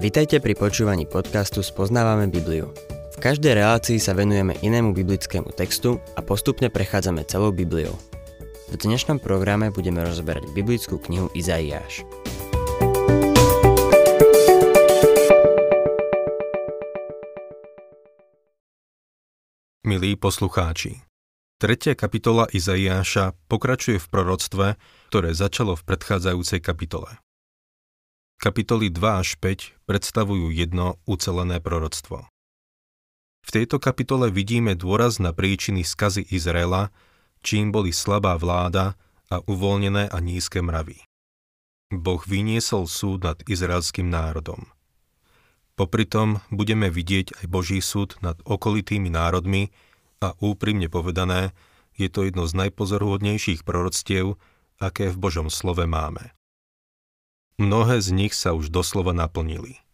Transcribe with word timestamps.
Vitajte 0.00 0.40
pri 0.40 0.56
počúvaní 0.56 1.04
podcastu 1.04 1.60
Spoznávame 1.60 2.24
Bibliu. 2.32 2.72
V 3.12 3.16
každej 3.20 3.52
relácii 3.52 4.00
sa 4.00 4.16
venujeme 4.16 4.56
inému 4.64 4.96
biblickému 4.96 5.52
textu 5.52 6.00
a 6.16 6.24
postupne 6.24 6.72
prechádzame 6.72 7.20
celou 7.28 7.52
Bibliou. 7.52 7.92
V 8.72 8.80
dnešnom 8.80 9.20
programe 9.20 9.68
budeme 9.68 10.00
rozberať 10.00 10.56
biblickú 10.56 10.96
knihu 11.04 11.28
Izaiáš. 11.36 12.08
Milí 19.84 20.16
poslucháči, 20.16 21.04
tretia 21.60 21.92
kapitola 21.92 22.48
Izaiáša 22.48 23.36
pokračuje 23.52 24.00
v 24.00 24.06
proroctve, 24.08 24.66
ktoré 25.12 25.36
začalo 25.36 25.76
v 25.76 25.84
predchádzajúcej 25.84 26.64
kapitole. 26.64 27.20
Kapitoly 28.40 28.88
2 28.88 29.20
až 29.20 29.36
5 29.36 29.84
predstavujú 29.84 30.48
jedno 30.48 30.96
ucelené 31.04 31.60
proroctvo. 31.60 32.24
V 33.44 33.50
tejto 33.52 33.76
kapitole 33.76 34.32
vidíme 34.32 34.72
dôraz 34.72 35.20
na 35.20 35.36
príčiny 35.36 35.84
skazy 35.84 36.24
Izraela, 36.24 36.88
čím 37.44 37.68
boli 37.68 37.92
slabá 37.92 38.40
vláda 38.40 38.96
a 39.28 39.44
uvoľnené 39.44 40.08
a 40.08 40.16
nízke 40.24 40.64
mravy. 40.64 41.04
Boh 41.92 42.24
vyniesol 42.24 42.88
súd 42.88 43.28
nad 43.28 43.36
izraelským 43.44 44.08
národom. 44.08 44.72
Popri 45.76 46.08
tom 46.08 46.40
budeme 46.48 46.88
vidieť 46.88 47.44
aj 47.44 47.46
Boží 47.52 47.84
súd 47.84 48.16
nad 48.24 48.40
okolitými 48.48 49.12
národmi 49.12 49.68
a 50.24 50.32
úprimne 50.40 50.88
povedané, 50.88 51.52
je 51.92 52.08
to 52.08 52.24
jedno 52.24 52.48
z 52.48 52.56
najpozorhodnejších 52.56 53.68
proroctiev, 53.68 54.40
aké 54.80 55.12
v 55.12 55.20
Božom 55.20 55.52
slove 55.52 55.84
máme. 55.84 56.32
Mnohé 57.60 58.00
z 58.00 58.16
nich 58.16 58.32
sa 58.32 58.56
už 58.56 58.72
doslova 58.72 59.12
naplnili. 59.12 59.84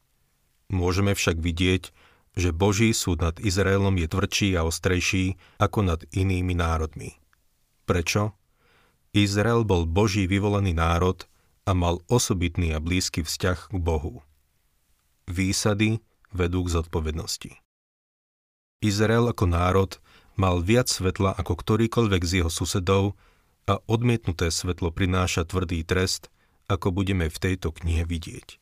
Môžeme 0.70 1.18
však 1.18 1.42
vidieť, 1.42 1.90
že 2.38 2.54
Boží 2.54 2.94
súd 2.94 3.26
nad 3.26 3.42
Izraelom 3.42 3.98
je 3.98 4.06
tvrdší 4.06 4.54
a 4.54 4.62
ostrejší 4.62 5.34
ako 5.58 5.82
nad 5.82 6.06
inými 6.14 6.54
národmi. 6.54 7.18
Prečo? 7.82 8.38
Izrael 9.10 9.66
bol 9.66 9.82
Boží 9.82 10.30
vyvolený 10.30 10.78
národ 10.78 11.26
a 11.66 11.74
mal 11.74 12.06
osobitný 12.06 12.70
a 12.70 12.78
blízky 12.78 13.26
vzťah 13.26 13.74
k 13.74 13.76
Bohu. 13.82 14.22
Výsady 15.26 15.98
vedú 16.30 16.62
k 16.62 16.70
zodpovednosti. 16.70 17.58
Izrael 18.78 19.26
ako 19.26 19.50
národ 19.50 19.98
mal 20.38 20.62
viac 20.62 20.86
svetla 20.86 21.34
ako 21.34 21.58
ktorýkoľvek 21.58 22.22
z 22.22 22.32
jeho 22.44 22.50
susedov 22.52 23.18
a 23.66 23.82
odmietnuté 23.90 24.54
svetlo 24.54 24.94
prináša 24.94 25.42
tvrdý 25.42 25.82
trest, 25.82 26.30
ako 26.66 26.94
budeme 26.94 27.30
v 27.30 27.38
tejto 27.38 27.74
knihe 27.74 28.06
vidieť. 28.06 28.58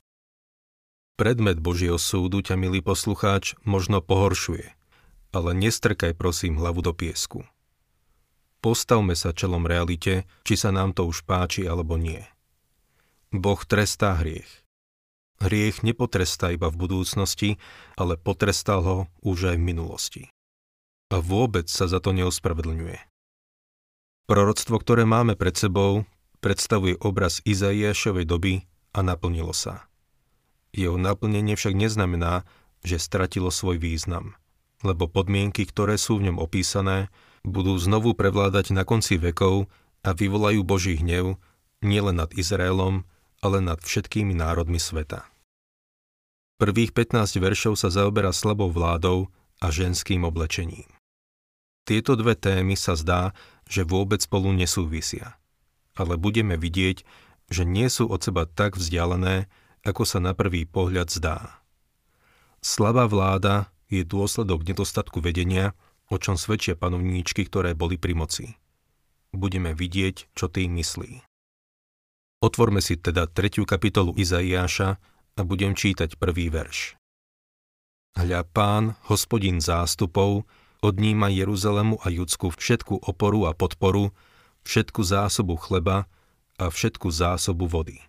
Predmet 1.15 1.63
Božieho 1.63 2.01
súdu 2.01 2.43
ťa, 2.43 2.59
milý 2.59 2.83
poslucháč, 2.83 3.55
možno 3.63 4.03
pohoršuje, 4.03 4.67
ale 5.31 5.51
nestrkaj 5.55 6.19
prosím 6.19 6.59
hlavu 6.59 6.83
do 6.83 6.91
piesku. 6.91 7.47
Postavme 8.59 9.13
sa 9.15 9.37
čelom 9.37 9.69
realite, 9.69 10.25
či 10.43 10.57
sa 10.57 10.73
nám 10.73 10.97
to 10.97 11.05
už 11.05 11.23
páči 11.29 11.69
alebo 11.69 12.01
nie. 12.01 12.25
Boh 13.31 13.61
trestá 13.63 14.17
hriech. 14.19 14.49
Hriech 15.43 15.85
nepotrestá 15.85 16.55
iba 16.55 16.71
v 16.71 16.81
budúcnosti, 16.87 17.61
ale 17.99 18.17
potrestal 18.17 18.81
ho 18.87 18.99
už 19.21 19.55
aj 19.55 19.57
v 19.59 19.67
minulosti. 19.67 20.23
A 21.13 21.21
vôbec 21.21 21.69
sa 21.69 21.91
za 21.91 22.01
to 22.01 22.17
neospravedlňuje. 22.17 22.99
Proroctvo, 24.25 24.81
ktoré 24.81 25.05
máme 25.05 25.37
pred 25.37 25.53
sebou, 25.53 26.09
predstavuje 26.45 27.01
obraz 27.01 27.41
Izaiášovej 27.49 28.29
doby 28.29 28.55
a 28.93 29.01
naplnilo 29.01 29.57
sa. 29.57 29.89
Jeho 30.77 31.01
naplnenie 31.01 31.57
však 31.57 31.73
neznamená, 31.73 32.45
že 32.85 33.01
stratilo 33.01 33.49
svoj 33.49 33.81
význam, 33.81 34.37
lebo 34.85 35.09
podmienky, 35.09 35.65
ktoré 35.65 35.97
sú 35.97 36.21
v 36.21 36.29
ňom 36.29 36.37
opísané, 36.37 37.09
budú 37.49 37.81
znovu 37.81 38.13
prevládať 38.13 38.77
na 38.77 38.85
konci 38.85 39.17
vekov 39.17 39.73
a 40.05 40.13
vyvolajú 40.13 40.61
Boží 40.61 41.01
hnev 41.01 41.41
nielen 41.81 42.21
nad 42.21 42.29
Izraelom, 42.37 43.09
ale 43.41 43.65
nad 43.65 43.81
všetkými 43.81 44.37
národmi 44.37 44.77
sveta. 44.77 45.25
Prvých 46.61 46.93
15 46.93 47.41
veršov 47.41 47.81
sa 47.81 47.89
zaoberá 47.89 48.37
slabou 48.37 48.69
vládou 48.69 49.33
a 49.65 49.73
ženským 49.73 50.29
oblečením. 50.29 50.89
Tieto 51.89 52.21
dve 52.21 52.37
témy 52.37 52.77
sa 52.77 52.97
zdá, 53.01 53.33
že 53.65 53.85
vôbec 53.85 54.21
spolu 54.21 54.53
nesúvisia 54.53 55.41
ale 55.95 56.19
budeme 56.19 56.59
vidieť, 56.59 57.07
že 57.51 57.63
nie 57.63 57.87
sú 57.91 58.11
od 58.11 58.21
seba 58.23 58.47
tak 58.47 58.79
vzdialené, 58.79 59.47
ako 59.85 60.03
sa 60.03 60.19
na 60.19 60.33
prvý 60.33 60.65
pohľad 60.65 61.09
zdá. 61.13 61.63
Slabá 62.65 63.05
vláda 63.05 63.69
je 63.93 64.03
dôsledok 64.03 64.65
nedostatku 64.65 65.21
vedenia, 65.21 65.77
o 66.09 66.17
čom 66.17 66.41
svedčia 66.41 66.75
panovníčky, 66.77 67.45
ktoré 67.45 67.77
boli 67.77 68.01
pri 68.01 68.17
moci. 68.17 68.47
Budeme 69.35 69.77
vidieť, 69.77 70.33
čo 70.33 70.49
tým 70.49 70.79
myslí. 70.81 71.21
Otvorme 72.45 72.85
si 72.85 73.01
teda 73.01 73.25
tretiu 73.29 73.65
kapitolu 73.65 74.13
Izaiáša 74.17 75.01
a 75.35 75.41
budem 75.43 75.73
čítať 75.73 76.21
prvý 76.21 76.53
verš. 76.53 76.97
Hľa 78.15 78.47
pán, 78.47 78.95
hospodin 79.11 79.59
zástupov, 79.59 80.47
odníma 80.85 81.33
Jeruzalemu 81.33 81.99
a 82.05 82.13
Judsku 82.13 82.55
všetku 82.55 83.03
oporu 83.11 83.51
a 83.51 83.57
podporu, 83.57 84.15
všetku 84.65 85.01
zásobu 85.05 85.57
chleba 85.61 86.09
a 86.59 86.65
všetku 86.69 87.09
zásobu 87.09 87.69
vody. 87.69 88.01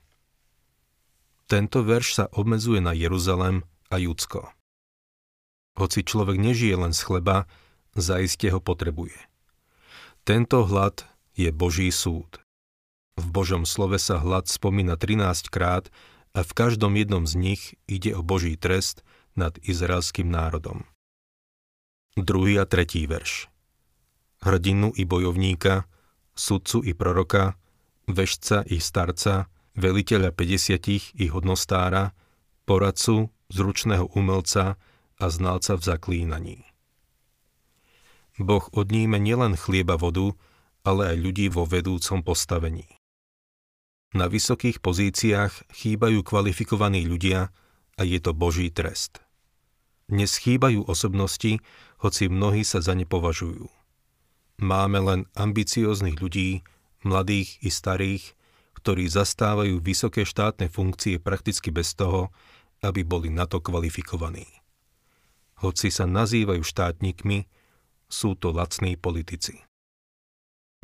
Tento 1.46 1.86
verš 1.86 2.08
sa 2.18 2.26
obmedzuje 2.34 2.82
na 2.82 2.98
Jeruzalem 2.98 3.62
a 3.94 4.02
Judsko. 4.02 4.50
Hoci 5.78 6.02
človek 6.02 6.42
nežije 6.42 6.74
len 6.74 6.96
z 6.96 7.06
chleba, 7.06 7.46
zaiste 7.94 8.50
ho 8.50 8.58
potrebuje. 8.58 9.16
Tento 10.26 10.66
hlad 10.66 11.06
je 11.38 11.52
Boží 11.54 11.92
súd. 11.94 12.42
V 13.16 13.26
Božom 13.30 13.64
slove 13.64 14.02
sa 14.02 14.18
hlad 14.18 14.50
spomína 14.50 14.98
13 14.98 15.54
krát 15.54 15.94
a 16.36 16.42
v 16.44 16.52
každom 16.52 16.98
jednom 17.00 17.24
z 17.24 17.38
nich 17.38 17.62
ide 17.88 18.12
o 18.18 18.26
Boží 18.26 18.58
trest 18.58 19.06
nad 19.38 19.56
izraelským 19.62 20.28
národom. 20.28 20.84
Druhý 22.16 22.60
a 22.60 22.66
tretí 22.66 23.04
verš. 23.08 23.52
Hrdinu 24.44 24.96
i 24.96 25.04
bojovníka, 25.04 25.88
sudcu 26.36 26.84
i 26.84 26.92
proroka, 26.94 27.56
vešca 28.06 28.68
i 28.68 28.78
starca, 28.84 29.48
veliteľa 29.76 30.32
50 30.36 31.20
i 31.20 31.26
hodnostára, 31.32 32.12
poradcu, 32.68 33.32
zručného 33.50 34.12
umelca 34.14 34.76
a 35.16 35.26
znalca 35.32 35.80
v 35.80 35.84
zaklínaní. 35.84 36.60
Boh 38.36 38.68
odníme 38.76 39.16
nielen 39.16 39.56
chlieba 39.56 39.96
vodu, 39.96 40.36
ale 40.84 41.16
aj 41.16 41.18
ľudí 41.18 41.48
vo 41.48 41.64
vedúcom 41.64 42.20
postavení. 42.20 42.86
Na 44.16 44.28
vysokých 44.32 44.80
pozíciách 44.80 45.72
chýbajú 45.72 46.24
kvalifikovaní 46.24 47.04
ľudia 47.08 47.52
a 47.96 48.02
je 48.04 48.20
to 48.20 48.36
Boží 48.36 48.72
trest. 48.72 49.24
Dnes 50.06 50.38
chýbajú 50.38 50.86
osobnosti, 50.86 51.60
hoci 52.00 52.24
mnohí 52.30 52.62
sa 52.62 52.84
za 52.84 52.94
ne 52.94 53.08
považujú. 53.08 53.66
Máme 54.56 55.04
len 55.04 55.22
ambicióznych 55.36 56.20
ľudí, 56.24 56.64
mladých 57.04 57.60
i 57.60 57.70
starých, 57.70 58.24
ktorí 58.80 59.10
zastávajú 59.12 59.84
vysoké 59.84 60.24
štátne 60.24 60.72
funkcie 60.72 61.20
prakticky 61.20 61.74
bez 61.74 61.98
toho, 61.98 62.32
aby 62.80 63.04
boli 63.04 63.28
na 63.34 63.50
to 63.50 63.60
kvalifikovaní. 63.60 64.48
Hoci 65.60 65.92
sa 65.92 66.08
nazývajú 66.08 66.62
štátnikmi, 66.64 67.48
sú 68.08 68.36
to 68.38 68.54
lacní 68.54 68.96
politici. 68.96 69.60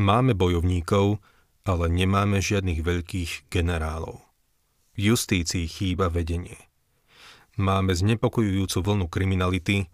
Máme 0.02 0.34
bojovníkov, 0.34 1.22
ale 1.62 1.86
nemáme 1.94 2.42
žiadnych 2.42 2.81
veľkých 2.81 3.31
generálov. 3.54 4.26
V 4.98 5.14
justícii 5.14 5.69
chýba 5.69 6.10
vedenie. 6.10 6.57
Máme 7.62 7.94
znepokojujúcu 7.94 8.78
vlnu 8.81 9.06
kriminality, 9.07 9.86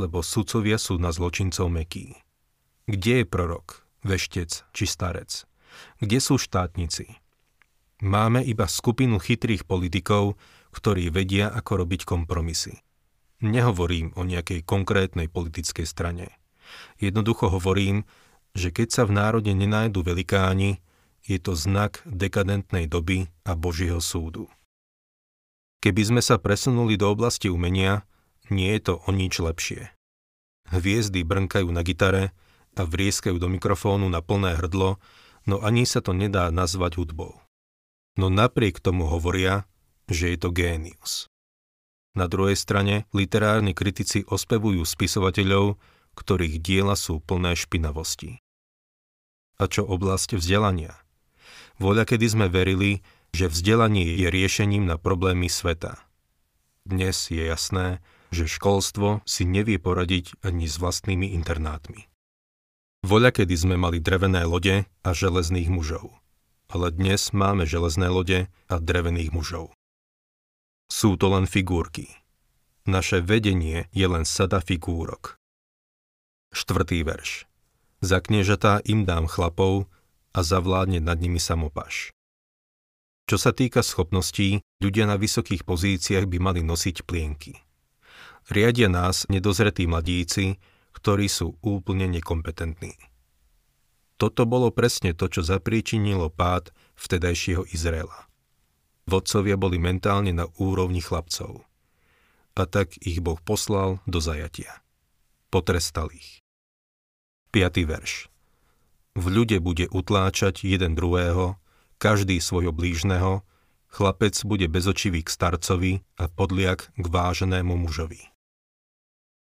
lebo 0.00 0.24
sudcovia 0.24 0.80
sú 0.80 0.96
na 0.96 1.12
zločincov 1.12 1.68
mekí. 1.68 2.16
Kde 2.90 3.22
je 3.22 3.26
prorok, 3.26 3.86
veštec 4.02 4.50
či 4.50 4.82
starec? 4.82 5.46
Kde 6.02 6.18
sú 6.18 6.42
štátnici? 6.42 7.22
Máme 8.02 8.42
iba 8.42 8.66
skupinu 8.66 9.22
chytrých 9.22 9.62
politikov, 9.62 10.34
ktorí 10.74 11.14
vedia, 11.14 11.54
ako 11.54 11.86
robiť 11.86 12.02
kompromisy. 12.02 12.82
Nehovorím 13.46 14.10
o 14.18 14.26
nejakej 14.26 14.66
konkrétnej 14.66 15.30
politickej 15.30 15.86
strane. 15.86 16.34
Jednoducho 16.98 17.54
hovorím, 17.54 18.10
že 18.58 18.74
keď 18.74 18.88
sa 18.90 19.02
v 19.06 19.14
národe 19.14 19.54
nenájdu 19.54 20.02
velikáni, 20.02 20.82
je 21.22 21.38
to 21.38 21.54
znak 21.54 22.02
dekadentnej 22.02 22.90
doby 22.90 23.30
a 23.46 23.54
Božieho 23.54 24.02
súdu. 24.02 24.50
Keby 25.78 26.10
sme 26.10 26.22
sa 26.26 26.42
presunuli 26.42 26.98
do 26.98 27.06
oblasti 27.06 27.46
umenia, 27.46 28.02
nie 28.50 28.74
je 28.74 28.82
to 28.82 28.94
o 29.06 29.14
nič 29.14 29.38
lepšie. 29.38 29.94
Hviezdy 30.74 31.22
brnkajú 31.22 31.70
na 31.70 31.86
gitare, 31.86 32.34
a 32.80 32.88
vrieskajú 32.88 33.36
do 33.36 33.52
mikrofónu 33.52 34.08
na 34.08 34.24
plné 34.24 34.56
hrdlo, 34.56 34.96
no 35.44 35.60
ani 35.60 35.84
sa 35.84 36.00
to 36.00 36.16
nedá 36.16 36.48
nazvať 36.48 36.96
hudbou. 36.96 37.36
No 38.16 38.32
napriek 38.32 38.80
tomu 38.80 39.04
hovoria, 39.06 39.68
že 40.08 40.32
je 40.34 40.38
to 40.40 40.48
génius. 40.50 41.28
Na 42.18 42.26
druhej 42.26 42.58
strane 42.58 43.06
literárni 43.14 43.70
kritici 43.70 44.26
ospevujú 44.26 44.82
spisovateľov, 44.82 45.78
ktorých 46.18 46.58
diela 46.58 46.98
sú 46.98 47.22
plné 47.22 47.54
špinavosti. 47.54 48.42
A 49.62 49.70
čo 49.70 49.86
oblasť 49.86 50.34
vzdelania? 50.34 50.98
Voľa 51.78 52.02
kedy 52.08 52.26
sme 52.26 52.46
verili, 52.50 53.06
že 53.30 53.46
vzdelanie 53.46 54.18
je 54.18 54.26
riešením 54.26 54.90
na 54.90 54.98
problémy 54.98 55.46
sveta. 55.46 56.02
Dnes 56.82 57.30
je 57.30 57.46
jasné, 57.46 58.02
že 58.34 58.50
školstvo 58.50 59.22
si 59.22 59.46
nevie 59.46 59.78
poradiť 59.78 60.34
ani 60.42 60.66
s 60.66 60.82
vlastnými 60.82 61.30
internátmi. 61.38 62.09
Voľa 63.00 63.32
kedy 63.32 63.56
sme 63.56 63.76
mali 63.80 63.96
drevené 63.96 64.44
lode 64.44 64.84
a 64.84 65.10
železných 65.16 65.72
mužov. 65.72 66.12
Ale 66.68 66.92
dnes 66.92 67.32
máme 67.32 67.64
železné 67.64 68.12
lode 68.12 68.52
a 68.68 68.74
drevených 68.76 69.32
mužov. 69.32 69.72
Sú 70.92 71.16
to 71.16 71.32
len 71.32 71.48
figurky. 71.48 72.12
Naše 72.84 73.24
vedenie 73.24 73.88
je 73.96 74.04
len 74.04 74.28
sada 74.28 74.60
figúrok. 74.60 75.40
Štvrtý 76.52 77.00
verš. 77.00 77.48
Za 78.04 78.20
kniežatá 78.20 78.84
im 78.84 79.08
dám 79.08 79.28
chlapov 79.32 79.88
a 80.36 80.40
zavládne 80.44 81.00
nad 81.00 81.16
nimi 81.16 81.40
samopaš. 81.40 82.12
Čo 83.30 83.36
sa 83.38 83.54
týka 83.54 83.80
schopností, 83.80 84.60
ľudia 84.82 85.06
na 85.06 85.14
vysokých 85.14 85.62
pozíciách 85.64 86.26
by 86.26 86.38
mali 86.42 86.60
nosiť 86.66 87.06
plienky. 87.06 87.56
Riadia 88.50 88.90
nás 88.90 89.24
nedozretí 89.30 89.86
mladíci, 89.86 90.58
ktorí 90.96 91.30
sú 91.30 91.58
úplne 91.62 92.10
nekompetentní. 92.10 92.96
Toto 94.20 94.44
bolo 94.44 94.68
presne 94.68 95.16
to, 95.16 95.32
čo 95.32 95.40
zapríčinilo 95.40 96.28
pád 96.28 96.76
vtedajšieho 97.00 97.64
Izraela. 97.72 98.28
Vodcovia 99.08 99.56
boli 99.56 99.80
mentálne 99.80 100.30
na 100.30 100.44
úrovni 100.60 101.00
chlapcov. 101.00 101.64
A 102.52 102.68
tak 102.68 103.00
ich 103.00 103.24
Boh 103.24 103.40
poslal 103.40 104.04
do 104.04 104.20
zajatia. 104.20 104.84
Potrestal 105.48 106.12
ich. 106.12 106.44
5. 107.56 107.80
verš. 107.88 108.28
V 109.16 109.24
ľude 109.26 109.58
bude 109.58 109.88
utláčať 109.90 110.62
jeden 110.68 110.94
druhého, 110.94 111.56
každý 111.96 112.38
svojho 112.38 112.70
blížneho, 112.70 113.42
chlapec 113.90 114.36
bude 114.46 114.70
bezočivý 114.70 115.24
k 115.26 115.32
starcovi 115.32 115.92
a 116.20 116.30
podliak 116.30 116.92
k 116.94 117.06
váženému 117.08 117.74
mužovi. 117.74 118.30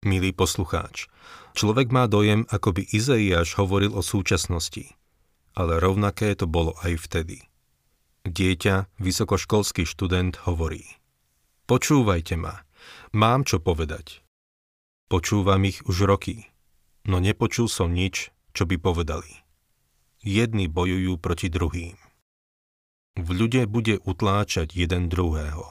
Milý 0.04 0.36
poslucháč, 0.36 1.08
človek 1.56 1.88
má 1.96 2.12
dojem, 2.12 2.44
ako 2.52 2.76
by 2.76 2.84
Izaiáš 2.92 3.56
hovoril 3.56 3.96
o 3.96 4.04
súčasnosti, 4.04 4.92
ale 5.56 5.80
rovnaké 5.80 6.36
to 6.36 6.44
bolo 6.44 6.76
aj 6.84 7.00
vtedy. 7.08 7.48
Dieťa, 8.28 9.00
vysokoškolský 9.00 9.88
študent 9.88 10.44
hovorí. 10.44 10.84
Počúvajte 11.68 12.36
ma, 12.36 12.68
mám 13.16 13.48
čo 13.48 13.64
povedať. 13.64 14.20
Počúvam 15.08 15.64
ich 15.64 15.80
už 15.88 16.04
roky, 16.04 16.52
no 17.08 17.24
nepočul 17.24 17.72
som 17.72 17.96
nič, 17.96 18.36
čo 18.52 18.68
by 18.68 18.76
povedali. 18.76 19.32
Jedni 20.20 20.68
bojujú 20.68 21.16
proti 21.20 21.48
druhým. 21.48 21.96
V 23.20 23.28
ľude 23.32 23.72
bude 23.72 24.04
utláčať 24.04 24.76
jeden 24.76 25.08
druhého. 25.08 25.64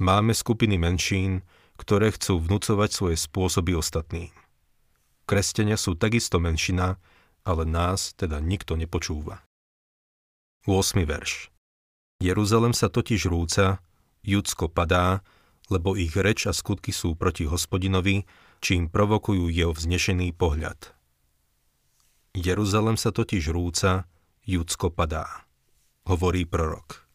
Máme 0.00 0.32
skupiny 0.32 0.80
menšín, 0.80 1.46
ktoré 1.80 2.12
chcú 2.12 2.36
vnúcovať 2.36 2.90
svoje 2.92 3.16
spôsoby 3.16 3.72
ostatným. 3.72 4.28
Kresťania 5.24 5.80
sú 5.80 5.96
takisto 5.96 6.36
menšina, 6.36 7.00
ale 7.40 7.64
nás 7.64 8.12
teda 8.20 8.36
nikto 8.44 8.76
nepočúva. 8.76 9.40
8. 10.68 11.00
verš. 11.08 11.48
Jeruzalem 12.20 12.76
sa 12.76 12.92
totiž 12.92 13.32
rúca, 13.32 13.80
Judsko 14.20 14.68
padá, 14.68 15.24
lebo 15.72 15.96
ich 15.96 16.12
reč 16.12 16.44
a 16.44 16.52
skutky 16.52 16.92
sú 16.92 17.16
proti 17.16 17.48
hospodinovi, 17.48 18.28
čím 18.60 18.92
provokujú 18.92 19.48
jeho 19.48 19.72
vznešený 19.72 20.36
pohľad. 20.36 20.92
Jeruzalem 22.36 23.00
sa 23.00 23.08
totiž 23.08 23.48
rúca, 23.48 24.04
Judsko 24.44 24.92
padá, 24.92 25.48
hovorí 26.04 26.44
prorok. 26.44 27.09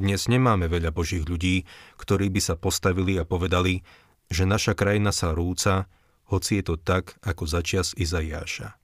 Dnes 0.00 0.24
nemáme 0.24 0.72
veľa 0.72 0.88
božích 0.88 1.28
ľudí, 1.28 1.68
ktorí 2.00 2.32
by 2.32 2.40
sa 2.40 2.54
postavili 2.56 3.20
a 3.20 3.28
povedali, 3.28 3.84
že 4.32 4.48
naša 4.48 4.72
krajina 4.72 5.12
sa 5.12 5.36
rúca, 5.36 5.84
hoci 6.32 6.60
je 6.60 6.64
to 6.72 6.76
tak, 6.80 7.20
ako 7.20 7.44
začias 7.44 7.92
Izaiáša. 7.92 8.80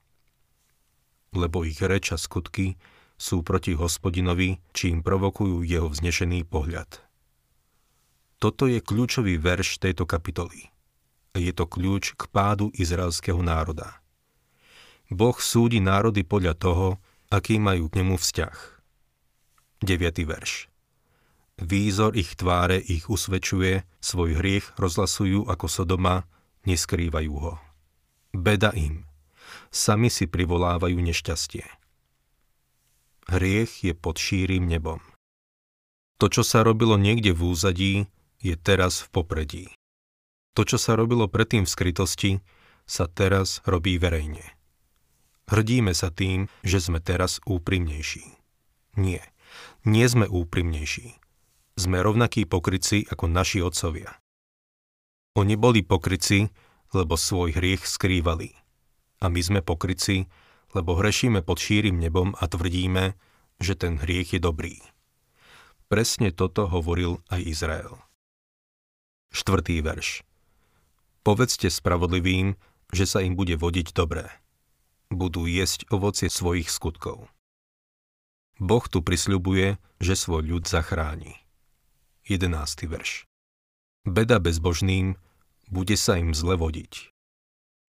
Lebo 1.33 1.65
ich 1.65 1.81
reč 1.81 2.13
a 2.13 2.17
skutky 2.17 2.77
sú 3.17 3.41
proti 3.41 3.73
hospodinovi, 3.73 4.61
čím 4.71 5.01
provokujú 5.01 5.65
jeho 5.65 5.89
vznešený 5.89 6.45
pohľad. 6.45 7.01
Toto 8.39 8.69
je 8.69 8.79
kľúčový 8.79 9.35
verš 9.35 9.83
tejto 9.83 10.07
kapitoly. 10.07 10.71
Je 11.35 11.51
to 11.51 11.67
kľúč 11.67 12.15
k 12.15 12.21
pádu 12.31 12.71
izraelského 12.77 13.43
národa. 13.43 13.99
Boh 15.11 15.35
súdi 15.35 15.81
národy 15.81 16.23
podľa 16.23 16.53
toho, 16.55 16.87
aký 17.33 17.57
majú 17.57 17.89
k 17.89 17.99
nemu 17.99 18.15
vzťah. 18.15 18.57
9. 19.83 20.23
verš. 20.23 20.69
Výzor 21.59 22.15
ich 22.15 22.39
tváre 22.39 22.79
ich 22.79 23.11
usvedčuje, 23.11 23.83
svoj 23.99 24.39
hriech 24.39 24.79
rozlasujú 24.79 25.51
ako 25.51 25.67
Sodoma, 25.67 26.23
neskrývajú 26.63 27.33
ho. 27.35 27.59
Beda 28.31 28.71
im. 28.71 29.03
Sami 29.67 30.07
si 30.07 30.23
privolávajú 30.23 30.95
nešťastie. 30.95 31.67
Hriech 33.29 33.83
je 33.83 33.93
pod 33.93 34.17
šírim 34.17 34.65
nebom. 34.65 35.03
To, 36.19 36.31
čo 36.31 36.47
sa 36.47 36.63
robilo 36.63 36.95
niekde 36.95 37.35
v 37.35 37.51
úzadí, 37.51 37.93
je 38.39 38.55
teraz 38.55 39.03
v 39.03 39.07
popredí. 39.11 39.65
To, 40.55 40.63
čo 40.63 40.79
sa 40.79 40.95
robilo 40.95 41.27
predtým 41.27 41.67
v 41.67 41.73
skrytosti, 41.75 42.31
sa 42.89 43.05
teraz 43.05 43.61
robí 43.67 43.99
verejne. 43.99 44.43
Hrdíme 45.51 45.91
sa 45.91 46.09
tým, 46.09 46.47
že 46.63 46.79
sme 46.81 47.03
teraz 47.03 47.43
úprimnejší. 47.45 48.25
Nie, 48.97 49.21
nie 49.85 50.05
sme 50.07 50.25
úprimnejší. 50.25 51.19
Sme 51.79 52.03
rovnakí 52.03 52.43
pokryci 52.43 53.07
ako 53.07 53.31
naši 53.31 53.63
otcovia. 53.63 54.11
Oni 55.39 55.55
boli 55.55 55.79
pokryci, 55.79 56.51
lebo 56.91 57.15
svoj 57.15 57.55
hriech 57.55 57.87
skrývali. 57.87 58.51
A 59.23 59.31
my 59.31 59.39
sme 59.39 59.63
pokryci, 59.63 60.27
lebo 60.75 60.99
hrešíme 60.99 61.39
pod 61.39 61.63
šírim 61.63 61.95
nebom 61.95 62.35
a 62.35 62.51
tvrdíme, 62.51 63.15
že 63.63 63.79
ten 63.79 63.95
hriech 63.95 64.35
je 64.35 64.43
dobrý. 64.43 64.83
Presne 65.87 66.35
toto 66.35 66.67
hovoril 66.67 67.23
aj 67.31 67.47
Izrael. 67.47 67.95
Štvrtý 69.31 69.79
verš. 69.79 70.27
Povedzte 71.23 71.71
spravodlivým, 71.71 72.59
že 72.91 73.07
sa 73.07 73.23
im 73.23 73.39
bude 73.39 73.55
vodiť 73.55 73.95
dobré. 73.95 74.27
Budú 75.07 75.47
jesť 75.47 75.87
ovocie 75.95 76.27
svojich 76.27 76.67
skutkov. 76.67 77.31
Boh 78.59 78.83
tu 78.83 78.99
prisľubuje, 78.99 79.79
že 80.03 80.19
svoj 80.19 80.43
ľud 80.43 80.67
zachráni. 80.67 81.39
11. 82.29 82.85
verš. 82.85 83.25
Beda 84.05 84.37
bezbožným, 84.37 85.17
bude 85.65 85.97
sa 85.97 86.21
im 86.21 86.37
zle 86.37 86.61
vodiť. 86.61 87.09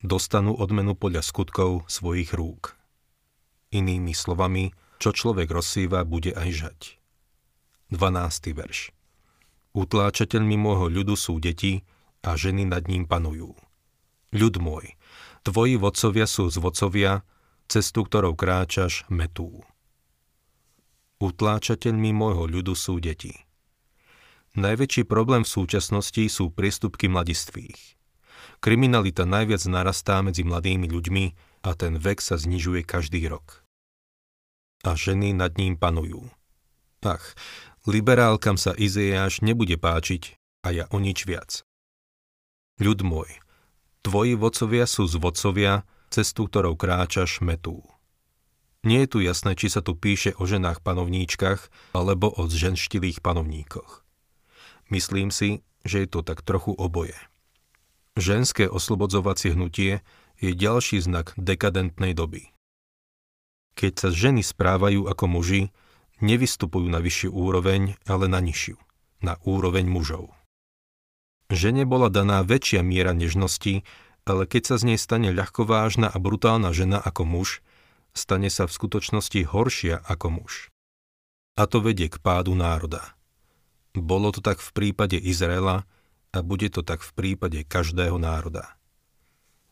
Dostanú 0.01 0.57
odmenu 0.57 0.97
podľa 0.97 1.21
skutkov 1.21 1.85
svojich 1.93 2.33
rúk. 2.33 2.73
Inými 3.69 4.17
slovami, 4.17 4.73
čo 4.97 5.13
človek 5.13 5.45
rozsýva, 5.45 6.09
bude 6.09 6.33
aj 6.33 6.49
žať. 6.57 6.81
12. 7.93 8.57
verš. 8.57 8.97
Utláčateľmi 9.77 10.57
môjho 10.57 10.89
ľudu 10.89 11.21
sú 11.21 11.37
deti 11.37 11.85
a 12.25 12.33
ženy 12.33 12.65
nad 12.65 12.89
ním 12.89 13.05
panujú. 13.05 13.53
Ľud 14.33 14.57
môj, 14.57 14.97
tvoji 15.45 15.77
vodcovia 15.77 16.25
sú 16.25 16.49
z 16.49 16.57
vodcovia, 16.65 17.29
cestu, 17.69 18.09
ktorou 18.09 18.33
kráčaš, 18.33 19.05
metú. 19.13 19.61
Utláčateľmi 21.21 22.17
môjho 22.17 22.49
ľudu 22.49 22.73
sú 22.73 23.05
deti. 23.05 23.50
Najväčší 24.59 25.07
problém 25.07 25.47
v 25.47 25.53
súčasnosti 25.55 26.27
sú 26.27 26.51
priestupky 26.51 27.07
mladistvých. 27.07 27.95
Kriminalita 28.59 29.23
najviac 29.23 29.63
narastá 29.71 30.19
medzi 30.27 30.43
mladými 30.43 30.91
ľuďmi 30.91 31.25
a 31.63 31.71
ten 31.79 31.95
vek 31.97 32.19
sa 32.19 32.35
znižuje 32.35 32.83
každý 32.83 33.31
rok. 33.31 33.63
A 34.83 34.99
ženy 34.99 35.37
nad 35.37 35.55
ním 35.55 35.79
panujú. 35.79 36.29
Ach, 37.07 37.23
liberálkam 37.87 38.59
sa 38.59 38.75
Izeáš 38.75 39.41
nebude 39.41 39.79
páčiť 39.79 40.35
a 40.67 40.75
ja 40.75 40.85
o 40.91 40.99
nič 40.99 41.25
viac. 41.31 41.63
Ľud 42.83 43.07
môj, 43.07 43.31
tvoji 44.03 44.35
vodcovia 44.35 44.89
sú 44.89 45.07
z 45.07 45.21
vodcovia, 45.21 45.87
cestu, 46.11 46.51
ktorou 46.51 46.75
kráčaš, 46.75 47.39
metú. 47.45 47.87
Nie 48.83 49.05
je 49.05 49.13
tu 49.13 49.19
jasné, 49.21 49.55
či 49.55 49.69
sa 49.69 49.85
tu 49.85 49.95
píše 49.95 50.33
o 50.41 50.49
ženách 50.49 50.81
panovníčkach 50.81 51.69
alebo 51.93 52.33
o 52.33 52.49
zženštilých 52.49 53.21
panovníkoch. 53.21 54.03
Myslím 54.91 55.31
si, 55.31 55.63
že 55.87 56.05
je 56.05 56.09
to 56.11 56.21
tak 56.27 56.43
trochu 56.43 56.75
oboje. 56.75 57.17
Ženské 58.19 58.67
oslobodzovacie 58.67 59.55
hnutie 59.55 60.03
je 60.43 60.51
ďalší 60.53 60.99
znak 60.99 61.33
dekadentnej 61.39 62.13
doby. 62.13 62.51
Keď 63.79 63.93
sa 63.97 64.09
ženy 64.11 64.43
správajú 64.43 65.07
ako 65.07 65.25
muži, 65.31 65.63
nevystupujú 66.21 66.91
na 66.91 67.01
vyššiu 67.01 67.31
úroveň, 67.33 67.97
ale 68.05 68.27
na 68.29 68.43
nižšiu, 68.43 68.77
na 69.25 69.39
úroveň 69.47 69.87
mužov. 69.89 70.35
Žene 71.51 71.87
bola 71.87 72.13
daná 72.13 72.43
väčšia 72.47 72.83
miera 72.83 73.15
nežnosti, 73.15 73.83
ale 74.29 74.45
keď 74.45 74.63
sa 74.63 74.77
z 74.79 74.95
nej 74.95 74.99
stane 75.01 75.35
ľahkovážna 75.35 76.11
a 76.13 76.17
brutálna 76.19 76.71
žena 76.71 77.01
ako 77.01 77.27
muž, 77.27 77.49
stane 78.15 78.51
sa 78.53 78.67
v 78.67 78.75
skutočnosti 78.75 79.41
horšia 79.49 80.03
ako 80.07 80.43
muž. 80.43 80.53
A 81.59 81.67
to 81.67 81.83
vedie 81.83 82.07
k 82.07 82.23
pádu 82.23 82.55
národa. 82.55 83.19
Bolo 83.97 84.31
to 84.31 84.39
tak 84.39 84.63
v 84.63 84.71
prípade 84.71 85.19
Izraela 85.19 85.87
a 86.31 86.39
bude 86.47 86.71
to 86.71 86.87
tak 86.87 87.03
v 87.03 87.11
prípade 87.15 87.67
každého 87.67 88.19
národa. 88.23 88.79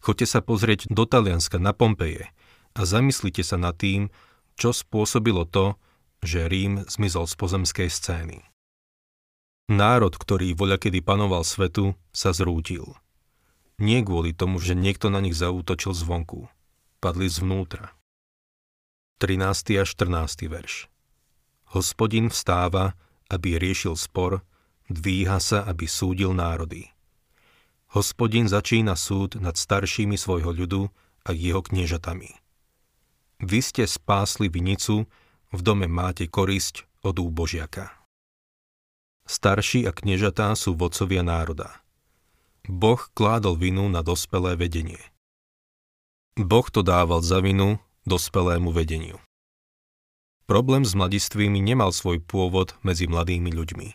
Choďte 0.03 0.27
sa 0.27 0.41
pozrieť 0.43 0.91
do 0.91 1.07
Talianska 1.07 1.59
na 1.59 1.71
Pompeje 1.71 2.31
a 2.75 2.81
zamyslite 2.83 3.43
sa 3.43 3.59
nad 3.59 3.75
tým, 3.79 4.11
čo 4.59 4.75
spôsobilo 4.75 5.47
to, 5.47 5.79
že 6.23 6.51
Rím 6.51 6.83
zmizol 6.91 7.31
z 7.31 7.35
pozemskej 7.39 7.89
scény. 7.91 8.39
Národ, 9.69 10.17
ktorý 10.17 10.57
voľakedy 10.57 11.05
panoval 11.05 11.45
svetu, 11.45 11.95
sa 12.11 12.35
zrútil. 12.35 12.97
Nie 13.79 14.03
kvôli 14.03 14.35
tomu, 14.35 14.59
že 14.59 14.75
niekto 14.75 15.13
na 15.13 15.23
nich 15.23 15.39
zaútočil 15.39 15.95
zvonku. 15.95 16.51
Padli 16.99 17.31
zvnútra. 17.31 17.95
13. 19.23 19.79
a 19.79 19.85
14. 19.87 20.51
verš 20.51 20.91
Hospodin 21.75 22.31
vstáva, 22.31 22.99
aby 23.29 23.61
riešil 23.61 23.97
spor, 23.97 24.41
dvíha 24.89 25.41
sa, 25.41 25.65
aby 25.69 25.85
súdil 25.85 26.33
národy. 26.33 26.89
Hospodin 27.93 28.49
začína 28.49 28.97
súd 28.97 29.41
nad 29.41 29.57
staršími 29.57 30.21
svojho 30.21 30.53
ľudu 30.53 30.93
a 31.25 31.31
jeho 31.33 31.65
kniežatami. 31.65 32.37
Vy 33.41 33.61
ste 33.65 33.85
spásli 33.89 34.53
vinicu, 34.53 35.09
v 35.49 35.61
dome 35.65 35.89
máte 35.89 36.29
korisť 36.29 36.85
od 37.01 37.17
úbožiaka. 37.17 37.89
Starší 39.29 39.89
a 39.89 39.93
kniežatá 39.93 40.53
sú 40.57 40.77
vodcovia 40.77 41.25
národa. 41.25 41.81
Boh 42.69 43.01
kládol 43.17 43.57
vinu 43.57 43.89
na 43.89 44.05
dospelé 44.05 44.57
vedenie. 44.57 45.01
Boh 46.37 46.65
to 46.69 46.85
dával 46.85 47.25
za 47.25 47.41
vinu 47.41 47.81
dospelému 48.09 48.73
vedeniu. 48.73 49.21
Problém 50.49 50.81
s 50.81 50.97
mladistvými 50.97 51.61
nemal 51.61 51.93
svoj 51.93 52.25
pôvod 52.25 52.73
medzi 52.81 53.05
mladými 53.05 53.53
ľuďmi. 53.53 53.89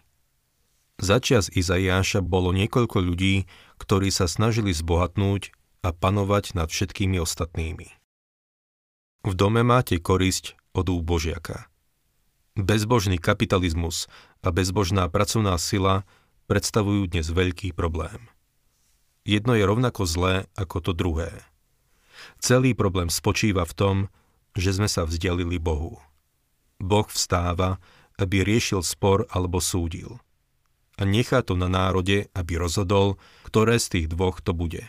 Začias 1.01 1.49
Izaiáša 1.49 2.21
bolo 2.21 2.53
niekoľko 2.53 3.01
ľudí, 3.01 3.49
ktorí 3.81 4.13
sa 4.13 4.29
snažili 4.29 4.69
zbohatnúť 4.69 5.49
a 5.81 5.89
panovať 5.89 6.53
nad 6.53 6.69
všetkými 6.69 7.17
ostatnými. 7.17 7.89
V 9.25 9.33
dome 9.33 9.65
máte 9.65 9.97
korisť 9.97 10.53
od 10.77 10.93
úbožiaka. 10.93 11.65
Bezbožný 12.53 13.17
kapitalizmus 13.17 14.05
a 14.45 14.53
bezbožná 14.53 15.09
pracovná 15.09 15.57
sila 15.57 16.05
predstavujú 16.45 17.09
dnes 17.09 17.33
veľký 17.33 17.73
problém. 17.73 18.29
Jedno 19.25 19.57
je 19.57 19.65
rovnako 19.65 20.05
zlé 20.05 20.45
ako 20.53 20.77
to 20.85 20.91
druhé. 20.93 21.33
Celý 22.37 22.77
problém 22.77 23.09
spočíva 23.09 23.65
v 23.65 23.73
tom, 23.73 23.95
že 24.53 24.69
sme 24.77 24.85
sa 24.85 25.01
vzdialili 25.09 25.57
Bohu. 25.57 25.97
Boh 26.83 27.07
vstáva, 27.07 27.79
aby 28.19 28.43
riešil 28.43 28.83
spor 28.83 29.23
alebo 29.31 29.63
súdil. 29.63 30.19
A 30.99 31.07
nechá 31.07 31.41
to 31.41 31.57
na 31.57 31.71
národe, 31.71 32.29
aby 32.35 32.59
rozhodol, 32.59 33.17
ktoré 33.47 33.81
z 33.81 33.87
tých 33.97 34.07
dvoch 34.11 34.43
to 34.43 34.53
bude. 34.53 34.85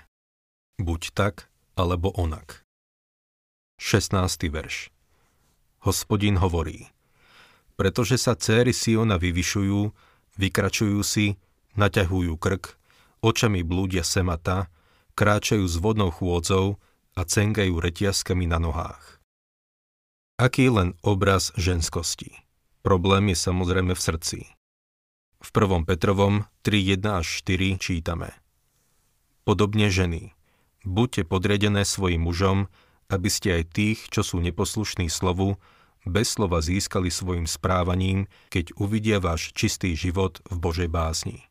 Buď 0.76 1.14
tak, 1.14 1.48
alebo 1.78 2.12
onak. 2.12 2.66
16. 3.78 4.50
verš 4.50 4.90
Hospodin 5.86 6.40
hovorí, 6.42 6.90
pretože 7.74 8.16
sa 8.16 8.38
céry 8.38 8.72
Siona 8.72 9.18
vyvyšujú, 9.18 9.80
vykračujú 10.38 11.00
si, 11.04 11.36
naťahujú 11.74 12.34
krk, 12.38 12.78
očami 13.20 13.60
blúdia 13.66 14.06
semata, 14.06 14.70
kráčajú 15.18 15.64
s 15.66 15.76
vodnou 15.78 16.10
chôdzou 16.10 16.78
a 17.14 17.22
cengajú 17.22 17.78
retiaskami 17.78 18.46
na 18.46 18.58
nohách. 18.58 19.13
Aký 20.34 20.66
len 20.66 20.98
obraz 21.06 21.54
ženskosti. 21.54 22.34
Problém 22.82 23.30
je 23.30 23.38
samozrejme 23.38 23.94
v 23.94 24.00
srdci. 24.02 24.38
V 25.38 25.48
1. 25.54 25.86
Petrovom 25.86 26.50
3.1 26.66 27.22
až 27.22 27.26
4 27.46 27.78
čítame 27.78 28.34
Podobne 29.46 29.94
ženy, 29.94 30.34
buďte 30.82 31.30
podriadené 31.30 31.86
svojim 31.86 32.26
mužom, 32.26 32.66
aby 33.06 33.30
ste 33.30 33.62
aj 33.62 33.78
tých, 33.78 34.10
čo 34.10 34.26
sú 34.26 34.42
neposlušní 34.42 35.06
slovu, 35.06 35.54
bez 36.02 36.34
slova 36.34 36.58
získali 36.58 37.14
svojim 37.14 37.46
správaním, 37.46 38.26
keď 38.50 38.74
uvidia 38.74 39.22
váš 39.22 39.54
čistý 39.54 39.94
život 39.94 40.42
v 40.50 40.58
Božej 40.58 40.90
básni. 40.90 41.46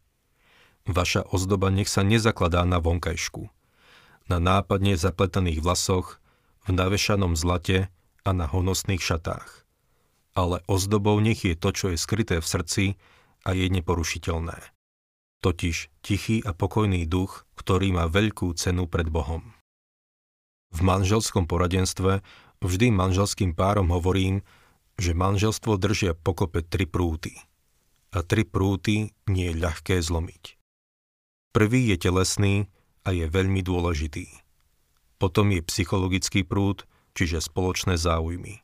Vaša 0.83 1.23
ozdoba 1.31 1.71
nech 1.71 1.87
sa 1.87 2.03
nezakladá 2.03 2.67
na 2.67 2.83
vonkajšku, 2.83 3.47
na 4.27 4.43
nápadne 4.43 4.99
zapletaných 4.99 5.63
vlasoch, 5.63 6.19
v 6.67 6.75
navešanom 6.75 7.39
zlate 7.39 7.87
a 8.23 8.31
na 8.31 8.47
honosných 8.47 9.03
šatách. 9.03 9.67
Ale 10.33 10.65
ozdobou 10.65 11.19
nech 11.21 11.45
je 11.45 11.53
to, 11.53 11.69
čo 11.75 11.85
je 11.93 11.97
skryté 11.99 12.41
v 12.41 12.47
srdci 12.47 12.85
a 13.45 13.53
je 13.53 13.69
neporušiteľné. 13.69 14.57
Totiž 15.43 15.91
tichý 16.01 16.39
a 16.41 16.55
pokojný 16.55 17.03
duch, 17.05 17.43
ktorý 17.59 17.91
má 17.93 18.07
veľkú 18.07 18.55
cenu 18.55 18.87
pred 18.87 19.11
Bohom. 19.11 19.53
V 20.73 20.79
manželskom 20.81 21.45
poradenstve 21.45 22.23
Vždy 22.63 22.95
manželským 22.95 23.51
párom 23.51 23.91
hovorím, 23.91 24.39
že 24.95 25.11
manželstvo 25.11 25.75
držia 25.75 26.15
pokope 26.15 26.63
tri 26.63 26.87
prúty. 26.87 27.35
A 28.15 28.23
tri 28.23 28.47
prúty 28.47 29.11
nie 29.27 29.51
je 29.51 29.59
ľahké 29.59 29.99
zlomiť. 29.99 30.55
Prvý 31.51 31.91
je 31.91 31.99
telesný 31.99 32.71
a 33.03 33.11
je 33.11 33.27
veľmi 33.27 33.59
dôležitý. 33.59 34.31
Potom 35.19 35.51
je 35.51 35.59
psychologický 35.59 36.47
prúd, 36.47 36.87
čiže 37.13 37.41
spoločné 37.41 37.97
záujmy. 37.97 38.61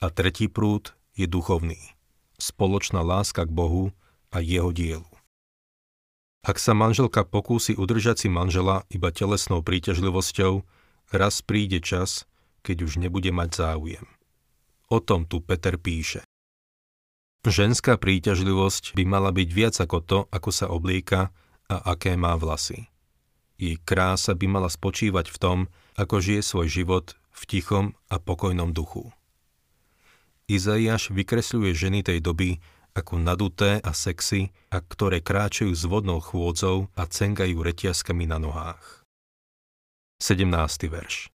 A 0.00 0.08
tretí 0.08 0.48
prúd 0.48 0.96
je 1.16 1.28
duchovný. 1.28 1.80
Spoločná 2.40 3.04
láska 3.04 3.44
k 3.44 3.52
Bohu 3.52 3.92
a 4.32 4.40
jeho 4.40 4.72
dielu. 4.72 5.08
Ak 6.40 6.56
sa 6.56 6.72
manželka 6.72 7.28
pokúsi 7.28 7.76
udržať 7.76 8.24
si 8.24 8.28
manžela 8.32 8.88
iba 8.88 9.12
telesnou 9.12 9.60
príťažlivosťou, 9.60 10.64
raz 11.12 11.44
príde 11.44 11.84
čas, 11.84 12.24
keď 12.64 12.88
už 12.88 12.96
nebude 12.96 13.28
mať 13.28 13.60
záujem. 13.60 14.08
O 14.88 15.04
tom 15.04 15.28
tu 15.28 15.44
Peter 15.44 15.76
píše. 15.76 16.24
Ženská 17.44 17.96
príťažlivosť 18.00 18.96
by 18.96 19.04
mala 19.04 19.32
byť 19.32 19.48
viac 19.52 19.76
ako 19.80 19.98
to, 20.00 20.18
ako 20.32 20.50
sa 20.52 20.68
oblieka 20.68 21.32
a 21.68 21.96
aké 21.96 22.16
má 22.16 22.36
vlasy. 22.36 22.88
Jej 23.60 23.76
krása 23.84 24.32
by 24.32 24.46
mala 24.48 24.72
spočívať 24.72 25.28
v 25.28 25.36
tom, 25.36 25.58
ako 26.00 26.24
žije 26.24 26.40
svoj 26.40 26.68
život 26.72 27.06
v 27.28 27.42
tichom 27.44 27.92
a 28.08 28.16
pokojnom 28.16 28.72
duchu. 28.72 29.12
Izaiáš 30.48 31.12
vykresľuje 31.12 31.76
ženy 31.76 32.00
tej 32.00 32.24
doby 32.24 32.56
ako 32.96 33.22
naduté 33.22 33.78
a 33.78 33.94
sexy, 33.94 34.50
a 34.74 34.82
ktoré 34.82 35.22
kráčajú 35.22 35.70
s 35.70 35.86
vodnou 35.86 36.18
chôdzou 36.18 36.90
a 36.98 37.06
cengajú 37.06 37.62
retiaskami 37.62 38.26
na 38.26 38.42
nohách. 38.42 39.06
17. 40.20 40.50
verš 40.90 41.30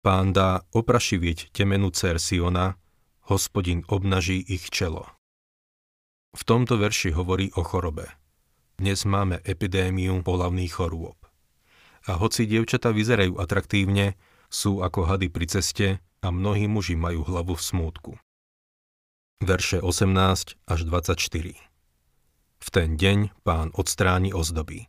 Pán 0.00 0.30
dá 0.30 0.62
oprašivieť 0.70 1.50
temenu 1.50 1.90
dcer 1.90 2.22
Siona, 2.22 2.78
hospodin 3.26 3.82
obnaží 3.90 4.38
ich 4.46 4.70
čelo. 4.70 5.04
V 6.32 6.42
tomto 6.46 6.78
verši 6.78 7.10
hovorí 7.12 7.50
o 7.58 7.66
chorobe. 7.66 8.06
Dnes 8.78 9.02
máme 9.02 9.42
epidémiu 9.42 10.22
polavných 10.22 10.70
chorôb. 10.70 11.27
A 12.08 12.16
hoci 12.16 12.48
dievčata 12.48 12.88
vyzerajú 12.88 13.36
atraktívne, 13.36 14.16
sú 14.48 14.80
ako 14.80 15.04
hady 15.04 15.28
pri 15.28 15.46
ceste 15.46 15.88
a 16.24 16.32
mnohí 16.32 16.64
muži 16.64 16.96
majú 16.96 17.20
hlavu 17.28 17.52
v 17.52 17.62
smútku. 17.62 18.12
Verše 19.44 19.78
18 19.84 20.56
až 20.66 20.80
24 20.88 21.20
V 22.58 22.68
ten 22.72 22.96
deň 22.96 23.44
pán 23.46 23.70
odstráni 23.76 24.32
ozdoby. 24.32 24.88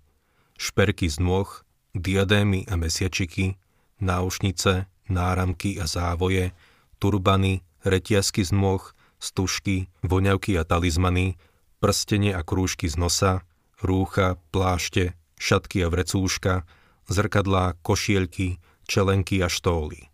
Šperky 0.58 1.06
z 1.12 1.22
nôh, 1.22 1.48
diadémy 1.94 2.66
a 2.72 2.80
mesiačiky, 2.80 3.60
náušnice, 4.00 4.88
náramky 5.12 5.78
a 5.78 5.86
závoje, 5.86 6.56
turbany, 6.98 7.62
retiasky 7.84 8.48
z 8.48 8.56
nôh, 8.56 8.82
stužky, 9.20 9.92
voňavky 10.02 10.56
a 10.56 10.64
talizmany, 10.64 11.36
prstenie 11.84 12.32
a 12.32 12.42
krúžky 12.42 12.88
z 12.88 12.96
nosa, 12.96 13.44
rúcha, 13.84 14.40
plášte, 14.52 15.14
šatky 15.40 15.84
a 15.84 15.92
vrecúška, 15.92 16.68
zrkadlá, 17.10 17.76
košielky, 17.82 18.62
čelenky 18.86 19.42
a 19.42 19.50
štóly. 19.50 20.10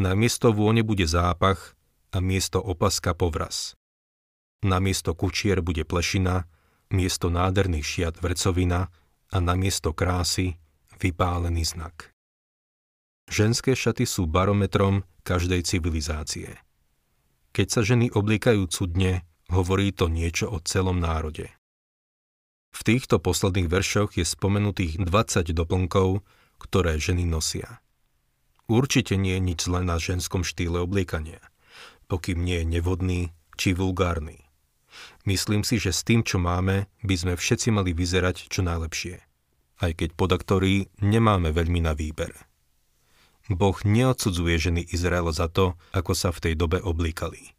Na 0.00 0.16
miesto 0.16 0.52
vône 0.52 0.80
bude 0.80 1.04
zápach 1.04 1.76
a 2.12 2.20
miesto 2.20 2.60
opaska 2.60 3.12
povraz. 3.12 3.76
Na 4.62 4.78
miesto 4.78 5.12
kučier 5.12 5.60
bude 5.60 5.82
plešina, 5.82 6.46
miesto 6.92 7.32
nádherných 7.32 7.84
šiat 7.84 8.14
vrecovina 8.20 8.88
a 9.32 9.36
na 9.40 9.56
miesto 9.56 9.96
krásy 9.96 10.60
vypálený 11.00 11.64
znak. 11.66 12.12
Ženské 13.32 13.72
šaty 13.72 14.04
sú 14.04 14.28
barometrom 14.28 15.08
každej 15.24 15.64
civilizácie. 15.64 16.60
Keď 17.52 17.66
sa 17.68 17.80
ženy 17.84 18.12
oblíkajú 18.12 18.64
cudne, 18.68 19.24
hovorí 19.52 19.92
to 19.92 20.08
niečo 20.08 20.48
o 20.48 20.60
celom 20.60 21.00
národe. 21.00 21.52
V 22.72 22.80
týchto 22.82 23.20
posledných 23.20 23.68
veršoch 23.68 24.16
je 24.16 24.24
spomenutých 24.24 24.98
20 25.04 25.52
doplnkov, 25.52 26.24
ktoré 26.56 26.96
ženy 26.96 27.28
nosia. 27.28 27.84
Určite 28.66 29.20
nie 29.20 29.36
je 29.36 29.42
nič 29.52 29.58
zlé 29.68 29.84
na 29.84 30.00
ženskom 30.00 30.42
štýle 30.42 30.80
obliekania, 30.80 31.44
pokým 32.08 32.40
nie 32.40 32.64
je 32.64 32.66
nevhodný 32.66 33.20
či 33.60 33.76
vulgárny. 33.76 34.48
Myslím 35.28 35.62
si, 35.62 35.76
že 35.76 35.92
s 35.92 36.04
tým, 36.04 36.24
čo 36.24 36.40
máme, 36.40 36.88
by 37.04 37.14
sme 37.14 37.34
všetci 37.36 37.68
mali 37.72 37.92
vyzerať 37.92 38.48
čo 38.48 38.64
najlepšie. 38.64 39.20
Aj 39.82 39.92
keď 39.92 40.14
podaktorí 40.14 40.88
nemáme 41.00 41.50
veľmi 41.50 41.80
na 41.84 41.92
výber. 41.92 42.32
Boh 43.50 43.74
neodsudzuje 43.82 44.54
ženy 44.56 44.82
Izraela 44.94 45.34
za 45.34 45.50
to, 45.50 45.74
ako 45.90 46.12
sa 46.14 46.30
v 46.30 46.42
tej 46.48 46.54
dobe 46.54 46.78
oblíkali. 46.78 47.52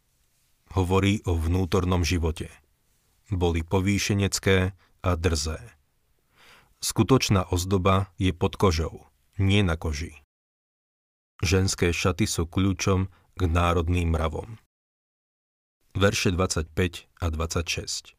Hovorí 0.74 1.22
o 1.28 1.36
vnútornom 1.36 2.02
živote. 2.08 2.50
Boli 3.28 3.62
povýšenecké 3.62 4.74
a 5.04 5.20
drzé. 5.20 5.60
Skutočná 6.80 7.52
ozdoba 7.52 8.08
je 8.16 8.32
pod 8.32 8.56
kožou, 8.56 9.12
nie 9.36 9.60
na 9.60 9.76
koži. 9.76 10.24
Ženské 11.44 11.92
šaty 11.92 12.24
sú 12.24 12.48
kľúčom 12.48 13.12
k 13.36 13.42
národným 13.44 14.16
mravom. 14.16 14.56
Verše 15.94 16.32
25 16.32 16.72
a 17.20 17.26
26 17.30 18.16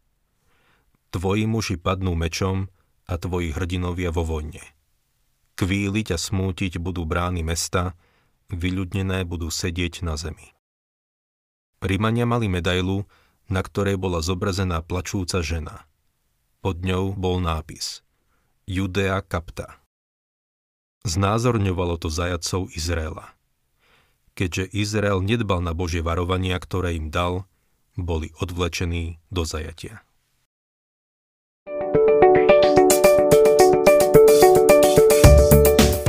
Tvoji 1.09 1.45
muži 1.49 1.81
padnú 1.81 2.13
mečom 2.13 2.69
a 3.09 3.17
tvoji 3.17 3.57
hrdinovia 3.57 4.13
vo 4.13 4.29
vojne. 4.29 4.61
Kvíliť 5.57 6.15
a 6.15 6.19
smútiť 6.21 6.77
budú 6.81 7.09
brány 7.09 7.41
mesta, 7.41 7.97
vyľudnené 8.53 9.25
budú 9.25 9.49
sedieť 9.49 10.05
na 10.05 10.21
zemi. 10.21 10.53
Rímania 11.81 12.29
mali 12.29 12.49
medailu, 12.49 13.09
na 13.49 13.61
ktorej 13.65 13.97
bola 13.97 14.21
zobrazená 14.21 14.85
plačúca 14.85 15.41
žena– 15.41 15.85
pod 16.65 16.81
ňou 16.81 17.13
bol 17.13 17.45
nápis 17.45 18.01
Judea 18.65 19.21
kapta. 19.21 19.85
Znázorňovalo 21.05 22.01
to 22.01 22.09
zajacov 22.09 22.73
Izraela. 22.73 23.37
Keďže 24.33 24.73
Izrael 24.73 25.21
nedbal 25.21 25.61
na 25.61 25.77
Božie 25.77 26.01
varovania, 26.01 26.57
ktoré 26.57 26.97
im 26.97 27.13
dal, 27.13 27.45
boli 28.01 28.33
odvlečení 28.41 29.21
do 29.29 29.45
zajatia. 29.45 30.01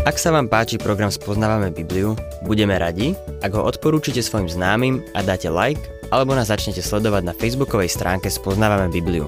Ak 0.08 0.16
sa 0.16 0.32
vám 0.32 0.48
páči 0.48 0.80
program 0.80 1.12
Spoznávame 1.12 1.76
Bibliu, 1.76 2.16
budeme 2.48 2.80
radi, 2.80 3.12
ak 3.44 3.52
ho 3.52 3.68
odporúčite 3.68 4.24
svojim 4.24 4.48
známym 4.48 5.04
a 5.12 5.20
dáte 5.20 5.52
like, 5.52 5.84
alebo 6.16 6.32
nás 6.32 6.48
začnete 6.48 6.80
sledovať 6.80 7.28
na 7.28 7.36
facebookovej 7.36 7.92
stránke 7.92 8.32
Spoznávame 8.32 8.88
Bibliu 8.88 9.28